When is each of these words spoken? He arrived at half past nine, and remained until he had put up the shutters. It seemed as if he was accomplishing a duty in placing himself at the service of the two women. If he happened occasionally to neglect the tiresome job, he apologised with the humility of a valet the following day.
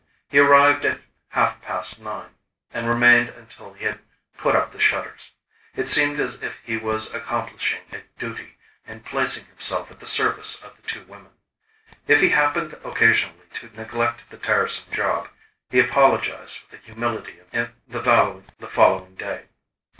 He 0.31 0.39
arrived 0.39 0.83
at 0.83 1.01
half 1.29 1.61
past 1.61 1.99
nine, 2.01 2.33
and 2.71 2.89
remained 2.89 3.29
until 3.29 3.73
he 3.73 3.85
had 3.85 3.99
put 4.35 4.55
up 4.55 4.71
the 4.71 4.79
shutters. 4.79 5.29
It 5.75 5.87
seemed 5.87 6.19
as 6.19 6.41
if 6.41 6.57
he 6.63 6.75
was 6.75 7.13
accomplishing 7.13 7.83
a 7.91 8.01
duty 8.17 8.57
in 8.87 9.01
placing 9.01 9.45
himself 9.45 9.91
at 9.91 9.99
the 9.99 10.07
service 10.07 10.59
of 10.63 10.75
the 10.75 10.81
two 10.81 11.03
women. 11.03 11.33
If 12.07 12.19
he 12.19 12.29
happened 12.29 12.79
occasionally 12.83 13.45
to 13.53 13.69
neglect 13.75 14.23
the 14.31 14.37
tiresome 14.37 14.91
job, 14.91 15.29
he 15.69 15.77
apologised 15.79 16.61
with 16.61 16.71
the 16.71 16.83
humility 16.83 17.37
of 17.37 17.53
a 17.53 17.99
valet 17.99 18.41
the 18.57 18.67
following 18.69 19.13
day. 19.13 19.49